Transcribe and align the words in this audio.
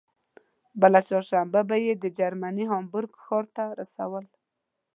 بله 0.81 0.99
چهارشنبه 1.07 1.61
به 1.69 1.75
یې 1.85 1.93
د 2.03 2.05
جرمني 2.17 2.65
هامبورګ 2.71 3.11
ښار 3.23 3.45
ته 3.55 3.63
رسول. 3.79 4.25